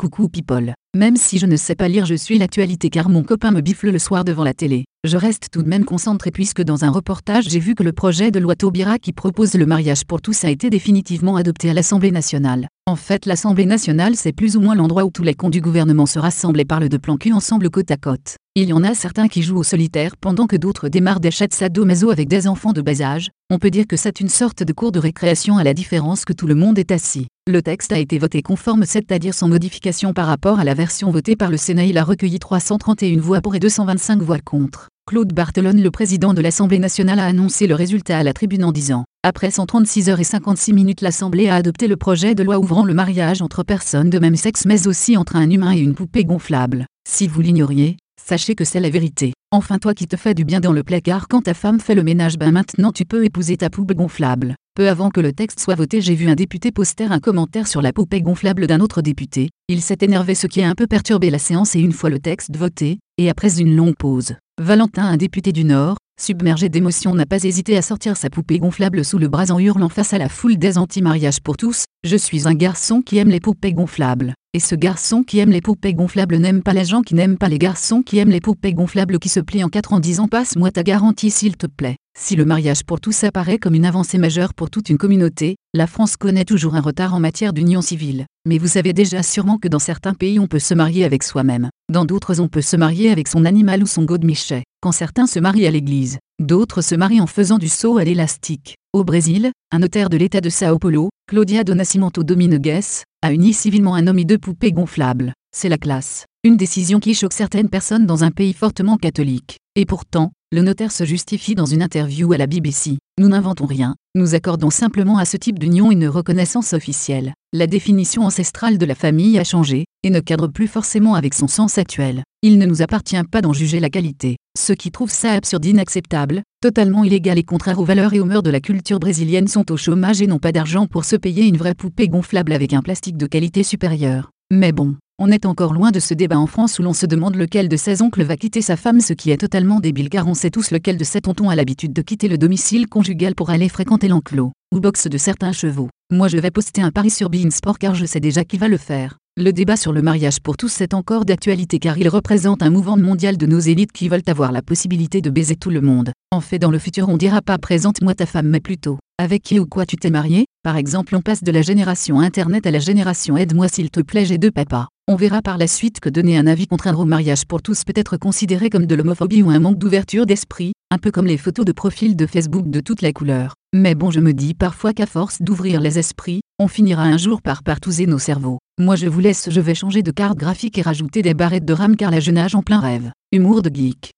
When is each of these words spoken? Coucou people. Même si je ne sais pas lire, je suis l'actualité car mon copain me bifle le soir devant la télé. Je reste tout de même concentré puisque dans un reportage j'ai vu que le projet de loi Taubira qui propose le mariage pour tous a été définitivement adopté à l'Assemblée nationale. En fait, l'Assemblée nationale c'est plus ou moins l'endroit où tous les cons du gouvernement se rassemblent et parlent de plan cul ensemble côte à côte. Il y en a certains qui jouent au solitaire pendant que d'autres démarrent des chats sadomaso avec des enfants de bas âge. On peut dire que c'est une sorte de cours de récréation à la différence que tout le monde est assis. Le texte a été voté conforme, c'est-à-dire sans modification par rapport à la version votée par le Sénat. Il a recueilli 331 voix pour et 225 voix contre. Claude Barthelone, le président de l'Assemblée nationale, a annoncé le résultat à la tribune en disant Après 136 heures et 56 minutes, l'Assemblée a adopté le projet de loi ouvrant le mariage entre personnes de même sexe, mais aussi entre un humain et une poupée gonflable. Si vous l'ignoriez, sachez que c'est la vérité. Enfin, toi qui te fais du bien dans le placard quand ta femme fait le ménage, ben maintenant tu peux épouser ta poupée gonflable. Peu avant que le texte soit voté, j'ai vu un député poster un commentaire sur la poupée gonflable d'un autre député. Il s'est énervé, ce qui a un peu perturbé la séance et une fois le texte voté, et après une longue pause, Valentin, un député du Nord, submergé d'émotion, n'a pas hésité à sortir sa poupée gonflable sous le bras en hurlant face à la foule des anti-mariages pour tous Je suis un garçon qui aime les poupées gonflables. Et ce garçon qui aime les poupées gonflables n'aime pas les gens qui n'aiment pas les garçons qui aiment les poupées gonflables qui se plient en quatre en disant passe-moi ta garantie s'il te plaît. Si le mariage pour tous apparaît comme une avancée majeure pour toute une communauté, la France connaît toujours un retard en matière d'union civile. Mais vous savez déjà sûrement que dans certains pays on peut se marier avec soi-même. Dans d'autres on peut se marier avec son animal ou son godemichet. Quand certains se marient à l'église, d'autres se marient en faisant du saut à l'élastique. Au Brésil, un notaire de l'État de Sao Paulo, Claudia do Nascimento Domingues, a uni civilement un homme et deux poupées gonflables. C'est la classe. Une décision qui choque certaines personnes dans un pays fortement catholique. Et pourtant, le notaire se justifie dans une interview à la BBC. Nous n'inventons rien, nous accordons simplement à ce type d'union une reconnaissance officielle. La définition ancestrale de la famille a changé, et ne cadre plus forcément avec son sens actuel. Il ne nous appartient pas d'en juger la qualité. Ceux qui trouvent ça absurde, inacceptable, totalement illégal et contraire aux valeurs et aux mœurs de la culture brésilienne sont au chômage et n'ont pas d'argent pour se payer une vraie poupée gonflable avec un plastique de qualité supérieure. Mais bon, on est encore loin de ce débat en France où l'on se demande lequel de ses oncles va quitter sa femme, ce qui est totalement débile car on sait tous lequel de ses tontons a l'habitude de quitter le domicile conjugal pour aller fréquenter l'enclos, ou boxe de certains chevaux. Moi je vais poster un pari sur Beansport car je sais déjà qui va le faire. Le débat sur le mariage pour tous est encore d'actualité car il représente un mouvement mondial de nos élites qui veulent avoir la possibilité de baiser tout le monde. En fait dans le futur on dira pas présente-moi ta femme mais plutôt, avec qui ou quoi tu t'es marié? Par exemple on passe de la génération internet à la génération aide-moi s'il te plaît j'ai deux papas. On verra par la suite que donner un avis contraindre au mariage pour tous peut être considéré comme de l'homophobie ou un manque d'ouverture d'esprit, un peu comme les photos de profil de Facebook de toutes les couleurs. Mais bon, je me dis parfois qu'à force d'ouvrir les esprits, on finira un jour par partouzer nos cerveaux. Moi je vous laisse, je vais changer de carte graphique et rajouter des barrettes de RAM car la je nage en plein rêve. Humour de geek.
Coucou 0.00 0.30
people. 0.30 0.72
Même 0.96 1.16
si 1.16 1.36
je 1.36 1.44
ne 1.44 1.56
sais 1.56 1.74
pas 1.74 1.86
lire, 1.86 2.06
je 2.06 2.14
suis 2.14 2.38
l'actualité 2.38 2.88
car 2.88 3.10
mon 3.10 3.22
copain 3.22 3.50
me 3.50 3.60
bifle 3.60 3.90
le 3.90 3.98
soir 3.98 4.24
devant 4.24 4.44
la 4.44 4.54
télé. 4.54 4.86
Je 5.04 5.18
reste 5.18 5.48
tout 5.52 5.62
de 5.62 5.68
même 5.68 5.84
concentré 5.84 6.30
puisque 6.30 6.62
dans 6.62 6.86
un 6.86 6.90
reportage 6.90 7.44
j'ai 7.50 7.58
vu 7.58 7.74
que 7.74 7.82
le 7.82 7.92
projet 7.92 8.30
de 8.30 8.38
loi 8.38 8.56
Taubira 8.56 8.98
qui 8.98 9.12
propose 9.12 9.52
le 9.52 9.66
mariage 9.66 10.06
pour 10.06 10.22
tous 10.22 10.42
a 10.44 10.48
été 10.48 10.70
définitivement 10.70 11.36
adopté 11.36 11.68
à 11.68 11.74
l'Assemblée 11.74 12.12
nationale. 12.12 12.68
En 12.90 12.96
fait, 12.96 13.24
l'Assemblée 13.24 13.66
nationale 13.66 14.16
c'est 14.16 14.32
plus 14.32 14.56
ou 14.56 14.60
moins 14.60 14.74
l'endroit 14.74 15.04
où 15.04 15.10
tous 15.12 15.22
les 15.22 15.34
cons 15.34 15.48
du 15.48 15.60
gouvernement 15.60 16.06
se 16.06 16.18
rassemblent 16.18 16.58
et 16.58 16.64
parlent 16.64 16.88
de 16.88 16.96
plan 16.96 17.16
cul 17.16 17.32
ensemble 17.32 17.70
côte 17.70 17.88
à 17.92 17.96
côte. 17.96 18.34
Il 18.56 18.68
y 18.68 18.72
en 18.72 18.82
a 18.82 18.94
certains 18.94 19.28
qui 19.28 19.44
jouent 19.44 19.58
au 19.58 19.62
solitaire 19.62 20.16
pendant 20.16 20.48
que 20.48 20.56
d'autres 20.56 20.88
démarrent 20.88 21.20
des 21.20 21.30
chats 21.30 21.46
sadomaso 21.52 22.10
avec 22.10 22.26
des 22.26 22.48
enfants 22.48 22.72
de 22.72 22.82
bas 22.82 23.00
âge. 23.00 23.30
On 23.48 23.60
peut 23.60 23.70
dire 23.70 23.86
que 23.86 23.96
c'est 23.96 24.18
une 24.18 24.28
sorte 24.28 24.64
de 24.64 24.72
cours 24.72 24.90
de 24.90 24.98
récréation 24.98 25.56
à 25.56 25.62
la 25.62 25.72
différence 25.72 26.24
que 26.24 26.32
tout 26.32 26.48
le 26.48 26.56
monde 26.56 26.80
est 26.80 26.90
assis. 26.90 27.28
Le 27.48 27.62
texte 27.62 27.92
a 27.92 27.98
été 28.00 28.18
voté 28.18 28.42
conforme, 28.42 28.84
c'est-à-dire 28.84 29.34
sans 29.34 29.46
modification 29.46 30.12
par 30.12 30.26
rapport 30.26 30.58
à 30.58 30.64
la 30.64 30.74
version 30.74 31.12
votée 31.12 31.36
par 31.36 31.50
le 31.50 31.58
Sénat. 31.58 31.84
Il 31.84 31.96
a 31.96 32.02
recueilli 32.02 32.40
331 32.40 33.20
voix 33.20 33.40
pour 33.40 33.54
et 33.54 33.60
225 33.60 34.20
voix 34.20 34.40
contre. 34.40 34.89
Claude 35.10 35.32
Barthelone, 35.32 35.82
le 35.82 35.90
président 35.90 36.34
de 36.34 36.40
l'Assemblée 36.40 36.78
nationale, 36.78 37.18
a 37.18 37.24
annoncé 37.24 37.66
le 37.66 37.74
résultat 37.74 38.18
à 38.18 38.22
la 38.22 38.32
tribune 38.32 38.62
en 38.62 38.70
disant 38.70 39.06
Après 39.24 39.50
136 39.50 40.08
heures 40.08 40.20
et 40.20 40.24
56 40.24 40.72
minutes, 40.72 41.00
l'Assemblée 41.00 41.48
a 41.48 41.56
adopté 41.56 41.88
le 41.88 41.96
projet 41.96 42.36
de 42.36 42.44
loi 42.44 42.60
ouvrant 42.60 42.84
le 42.84 42.94
mariage 42.94 43.42
entre 43.42 43.64
personnes 43.64 44.08
de 44.08 44.20
même 44.20 44.36
sexe, 44.36 44.66
mais 44.66 44.86
aussi 44.86 45.16
entre 45.16 45.34
un 45.34 45.50
humain 45.50 45.72
et 45.72 45.80
une 45.80 45.96
poupée 45.96 46.24
gonflable. 46.24 46.86
Si 47.08 47.26
vous 47.26 47.40
l'ignoriez, 47.40 47.96
sachez 48.24 48.54
que 48.54 48.64
c'est 48.64 48.78
la 48.78 48.88
vérité. 48.88 49.32
Enfin, 49.50 49.78
toi 49.80 49.94
qui 49.94 50.06
te 50.06 50.16
fais 50.16 50.32
du 50.32 50.44
bien 50.44 50.60
dans 50.60 50.72
le 50.72 50.84
placard 50.84 51.26
quand 51.26 51.42
ta 51.42 51.54
femme 51.54 51.80
fait 51.80 51.96
le 51.96 52.04
ménage, 52.04 52.38
ben 52.38 52.52
maintenant 52.52 52.92
tu 52.92 53.04
peux 53.04 53.24
épouser 53.24 53.56
ta 53.56 53.68
poupée 53.68 53.96
gonflable. 53.96 54.54
Peu 54.76 54.88
avant 54.88 55.10
que 55.10 55.20
le 55.20 55.32
texte 55.32 55.58
soit 55.58 55.74
voté, 55.74 56.00
j'ai 56.00 56.14
vu 56.14 56.28
un 56.28 56.36
député 56.36 56.70
poster 56.70 57.10
un 57.10 57.18
commentaire 57.18 57.66
sur 57.66 57.82
la 57.82 57.92
poupée 57.92 58.22
gonflable 58.22 58.68
d'un 58.68 58.78
autre 58.78 59.02
député. 59.02 59.50
Il 59.68 59.82
s'est 59.82 59.98
énervé, 60.02 60.36
ce 60.36 60.46
qui 60.46 60.62
a 60.62 60.68
un 60.68 60.76
peu 60.76 60.86
perturbé 60.86 61.30
la 61.30 61.40
séance 61.40 61.74
et 61.74 61.80
une 61.80 61.90
fois 61.90 62.10
le 62.10 62.20
texte 62.20 62.56
voté, 62.56 63.00
et 63.18 63.28
après 63.28 63.60
une 63.60 63.74
longue 63.74 63.96
pause, 63.96 64.36
Valentin, 64.60 65.04
un 65.04 65.16
député 65.16 65.52
du 65.52 65.64
Nord, 65.64 65.96
submergé 66.20 66.68
d'émotion, 66.68 67.14
n'a 67.14 67.24
pas 67.24 67.44
hésité 67.44 67.78
à 67.78 67.82
sortir 67.82 68.18
sa 68.18 68.28
poupée 68.28 68.58
gonflable 68.58 69.06
sous 69.06 69.16
le 69.16 69.26
bras 69.26 69.50
en 69.50 69.58
hurlant 69.58 69.88
face 69.88 70.12
à 70.12 70.18
la 70.18 70.28
foule 70.28 70.58
des 70.58 70.76
anti-mariages 70.76 71.40
pour 71.40 71.56
tous 71.56 71.84
Je 72.04 72.16
suis 72.16 72.46
un 72.46 72.52
garçon 72.52 73.00
qui 73.00 73.16
aime 73.16 73.30
les 73.30 73.40
poupées 73.40 73.72
gonflables. 73.72 74.34
Et 74.52 74.60
ce 74.60 74.74
garçon 74.74 75.22
qui 75.22 75.38
aime 75.38 75.48
les 75.48 75.62
poupées 75.62 75.94
gonflables 75.94 76.36
n'aime 76.36 76.62
pas 76.62 76.74
les 76.74 76.84
gens 76.84 77.00
qui 77.00 77.14
n'aiment 77.14 77.38
pas 77.38 77.48
les 77.48 77.58
garçons 77.58 78.02
qui 78.02 78.18
aiment 78.18 78.28
les 78.28 78.42
poupées 78.42 78.74
gonflables 78.74 79.18
qui 79.18 79.30
se 79.30 79.40
plient 79.40 79.64
en 79.64 79.70
quatre 79.70 79.94
en 79.94 80.00
disant 80.00 80.28
passe-moi 80.28 80.70
ta 80.70 80.82
garantie 80.82 81.30
s'il 81.30 81.56
te 81.56 81.66
plaît. 81.66 81.96
Si 82.18 82.36
le 82.36 82.44
mariage 82.44 82.84
pour 82.84 83.00
tous 83.00 83.24
apparaît 83.24 83.58
comme 83.58 83.74
une 83.74 83.86
avancée 83.86 84.18
majeure 84.18 84.52
pour 84.52 84.68
toute 84.68 84.90
une 84.90 84.98
communauté, 84.98 85.56
la 85.72 85.86
France 85.86 86.18
connaît 86.18 86.44
toujours 86.44 86.74
un 86.74 86.82
retard 86.82 87.14
en 87.14 87.20
matière 87.20 87.54
d'union 87.54 87.80
civile. 87.80 88.26
Mais 88.46 88.58
vous 88.58 88.68
savez 88.68 88.92
déjà 88.92 89.22
sûrement 89.22 89.56
que 89.56 89.68
dans 89.68 89.78
certains 89.78 90.12
pays 90.12 90.38
on 90.38 90.48
peut 90.48 90.58
se 90.58 90.74
marier 90.74 91.04
avec 91.04 91.22
soi-même. 91.22 91.70
Dans 91.90 92.04
d'autres 92.04 92.38
on 92.38 92.46
peut 92.46 92.62
se 92.62 92.76
marier 92.76 93.10
avec 93.10 93.26
son 93.26 93.44
animal 93.44 93.82
ou 93.82 93.86
son 93.86 94.04
godemichet. 94.04 94.62
Quand 94.80 94.92
certains 94.92 95.26
se 95.26 95.40
marient 95.40 95.66
à 95.66 95.72
l'église, 95.72 96.18
d'autres 96.38 96.82
se 96.82 96.94
marient 96.94 97.20
en 97.20 97.26
faisant 97.26 97.58
du 97.58 97.68
saut 97.68 97.98
à 97.98 98.04
l'élastique. 98.04 98.76
Au 98.92 99.02
Brésil, 99.02 99.50
un 99.72 99.80
notaire 99.80 100.08
de 100.08 100.16
l'État 100.16 100.40
de 100.40 100.50
Sao 100.50 100.78
Paulo, 100.78 101.10
Claudia 101.28 101.64
do 101.64 101.74
Nascimento 101.74 102.22
Domingues, 102.22 103.02
a 103.22 103.32
uni 103.32 103.52
civilement 103.52 103.96
un 103.96 104.06
homme 104.06 104.20
et 104.20 104.24
deux 104.24 104.38
poupées 104.38 104.70
gonflables. 104.70 105.32
C'est 105.52 105.68
la 105.68 105.78
classe. 105.78 106.26
Une 106.44 106.56
décision 106.56 107.00
qui 107.00 107.12
choque 107.12 107.32
certaines 107.32 107.68
personnes 107.68 108.06
dans 108.06 108.22
un 108.22 108.30
pays 108.30 108.52
fortement 108.52 108.96
catholique. 108.96 109.58
Et 109.74 109.84
pourtant, 109.84 110.30
le 110.52 110.62
notaire 110.62 110.90
se 110.90 111.04
justifie 111.04 111.54
dans 111.54 111.66
une 111.66 111.80
interview 111.80 112.32
à 112.32 112.36
la 112.36 112.48
BBC. 112.48 112.98
Nous 113.20 113.28
n'inventons 113.28 113.66
rien, 113.66 113.94
nous 114.16 114.34
accordons 114.34 114.70
simplement 114.70 115.18
à 115.18 115.24
ce 115.24 115.36
type 115.36 115.60
d'union 115.60 115.92
une 115.92 116.08
reconnaissance 116.08 116.72
officielle. 116.72 117.34
La 117.52 117.68
définition 117.68 118.22
ancestrale 118.22 118.76
de 118.76 118.84
la 118.84 118.96
famille 118.96 119.38
a 119.38 119.44
changé, 119.44 119.84
et 120.02 120.10
ne 120.10 120.18
cadre 120.18 120.48
plus 120.48 120.66
forcément 120.66 121.14
avec 121.14 121.34
son 121.34 121.46
sens 121.46 121.78
actuel. 121.78 122.24
Il 122.42 122.58
ne 122.58 122.66
nous 122.66 122.82
appartient 122.82 123.22
pas 123.30 123.42
d'en 123.42 123.52
juger 123.52 123.78
la 123.78 123.90
qualité. 123.90 124.38
Ceux 124.58 124.74
qui 124.74 124.90
trouvent 124.90 125.12
ça 125.12 125.34
absurde, 125.34 125.64
inacceptable, 125.64 126.42
totalement 126.60 127.04
illégal 127.04 127.38
et 127.38 127.44
contraire 127.44 127.78
aux 127.78 127.84
valeurs 127.84 128.14
et 128.14 128.20
aux 128.20 128.24
mœurs 128.24 128.42
de 128.42 128.50
la 128.50 128.60
culture 128.60 128.98
brésilienne 128.98 129.46
sont 129.46 129.70
au 129.70 129.76
chômage 129.76 130.20
et 130.20 130.26
n'ont 130.26 130.40
pas 130.40 130.52
d'argent 130.52 130.88
pour 130.88 131.04
se 131.04 131.14
payer 131.14 131.46
une 131.46 131.58
vraie 131.58 131.74
poupée 131.74 132.08
gonflable 132.08 132.52
avec 132.52 132.72
un 132.72 132.82
plastique 132.82 133.16
de 133.16 133.26
qualité 133.26 133.62
supérieure. 133.62 134.30
Mais 134.50 134.72
bon, 134.72 134.96
on 135.22 135.30
est 135.30 135.44
encore 135.44 135.74
loin 135.74 135.90
de 135.90 136.00
ce 136.00 136.14
débat 136.14 136.38
en 136.38 136.46
France 136.46 136.78
où 136.78 136.82
l'on 136.82 136.94
se 136.94 137.04
demande 137.04 137.36
lequel 137.36 137.68
de 137.68 137.76
ses 137.76 138.00
oncles 138.00 138.22
va 138.24 138.38
quitter 138.38 138.62
sa 138.62 138.76
femme, 138.76 139.00
ce 139.00 139.12
qui 139.12 139.30
est 139.30 139.36
totalement 139.36 139.78
débile 139.78 140.08
car 140.08 140.26
on 140.26 140.32
sait 140.32 140.50
tous 140.50 140.70
lequel 140.70 140.96
de 140.96 141.04
ses 141.04 141.20
tontons 141.20 141.50
a 141.50 141.54
l'habitude 141.54 141.92
de 141.92 142.00
quitter 142.00 142.26
le 142.26 142.38
domicile 142.38 142.88
conjugal 142.88 143.34
pour 143.34 143.50
aller 143.50 143.68
fréquenter 143.68 144.08
l'enclos, 144.08 144.52
ou 144.74 144.80
boxe 144.80 145.08
de 145.08 145.18
certains 145.18 145.52
chevaux. 145.52 145.90
Moi 146.10 146.28
je 146.28 146.38
vais 146.38 146.50
poster 146.50 146.80
un 146.80 146.90
pari 146.90 147.10
sur 147.10 147.28
Beansport 147.28 147.78
car 147.78 147.94
je 147.94 148.06
sais 148.06 148.18
déjà 148.18 148.44
qui 148.44 148.56
va 148.56 148.68
le 148.68 148.78
faire. 148.78 149.18
Le 149.36 149.52
débat 149.52 149.76
sur 149.76 149.92
le 149.92 150.00
mariage 150.00 150.40
pour 150.40 150.56
tous 150.56 150.80
est 150.80 150.94
encore 150.94 151.26
d'actualité 151.26 151.78
car 151.78 151.98
il 151.98 152.08
représente 152.08 152.62
un 152.62 152.70
mouvement 152.70 152.96
mondial 152.96 153.36
de 153.36 153.46
nos 153.46 153.60
élites 153.60 153.92
qui 153.92 154.08
veulent 154.08 154.22
avoir 154.26 154.52
la 154.52 154.62
possibilité 154.62 155.20
de 155.20 155.28
baiser 155.28 155.54
tout 155.54 155.70
le 155.70 155.82
monde. 155.82 156.12
En 156.30 156.40
fait 156.40 156.58
dans 156.58 156.70
le 156.70 156.78
futur 156.78 157.10
on 157.10 157.18
dira 157.18 157.42
pas 157.42 157.58
présente-moi 157.58 158.14
ta 158.14 158.24
femme 158.24 158.48
mais 158.48 158.60
plutôt, 158.60 158.98
avec 159.18 159.42
qui 159.42 159.60
ou 159.60 159.66
quoi 159.66 159.84
tu 159.84 159.96
t'es 159.96 160.10
marié? 160.10 160.46
Par 160.62 160.78
exemple 160.78 161.14
on 161.14 161.20
passe 161.20 161.44
de 161.44 161.52
la 161.52 161.60
génération 161.60 162.20
internet 162.20 162.66
à 162.66 162.70
la 162.70 162.78
génération 162.78 163.36
aide-moi 163.36 163.68
s'il 163.68 163.90
te 163.90 164.00
plaît 164.00 164.24
j'ai 164.24 164.38
deux 164.38 164.50
papas. 164.50 164.88
On 165.10 165.16
verra 165.16 165.42
par 165.42 165.58
la 165.58 165.66
suite 165.66 165.98
que 165.98 166.08
donner 166.08 166.38
un 166.38 166.46
avis 166.46 166.68
contraindre 166.68 167.00
au 167.00 167.04
mariage 167.04 167.44
pour 167.44 167.62
tous 167.62 167.82
peut 167.82 167.92
être 167.96 168.16
considéré 168.16 168.70
comme 168.70 168.86
de 168.86 168.94
l'homophobie 168.94 169.42
ou 169.42 169.50
un 169.50 169.58
manque 169.58 169.76
d'ouverture 169.76 170.24
d'esprit, 170.24 170.70
un 170.92 170.98
peu 170.98 171.10
comme 171.10 171.26
les 171.26 171.36
photos 171.36 171.64
de 171.64 171.72
profil 171.72 172.14
de 172.14 172.26
Facebook 172.26 172.70
de 172.70 172.78
toutes 172.78 173.02
les 173.02 173.12
couleurs. 173.12 173.54
Mais 173.74 173.96
bon, 173.96 174.12
je 174.12 174.20
me 174.20 174.32
dis 174.32 174.54
parfois 174.54 174.92
qu'à 174.92 175.06
force 175.06 175.42
d'ouvrir 175.42 175.80
les 175.80 175.98
esprits, 175.98 176.42
on 176.60 176.68
finira 176.68 177.02
un 177.02 177.16
jour 177.16 177.42
par 177.42 177.64
partouzer 177.64 178.06
nos 178.06 178.20
cerveaux. 178.20 178.58
Moi 178.78 178.94
je 178.94 179.08
vous 179.08 179.18
laisse, 179.18 179.50
je 179.50 179.60
vais 179.60 179.74
changer 179.74 180.04
de 180.04 180.12
carte 180.12 180.38
graphique 180.38 180.78
et 180.78 180.82
rajouter 180.82 181.22
des 181.22 181.34
barrettes 181.34 181.64
de 181.64 181.72
RAM 181.72 181.96
car 181.96 182.12
la 182.12 182.20
je 182.20 182.30
nage 182.30 182.54
en 182.54 182.62
plein 182.62 182.78
rêve. 182.78 183.10
Humour 183.32 183.62
de 183.62 183.74
geek. 183.74 184.12